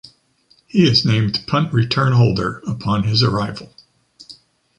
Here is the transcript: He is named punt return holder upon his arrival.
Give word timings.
He 0.65 0.89
is 0.89 1.05
named 1.05 1.43
punt 1.45 1.71
return 1.71 2.13
holder 2.13 2.63
upon 2.67 3.03
his 3.03 3.21
arrival. 3.21 3.71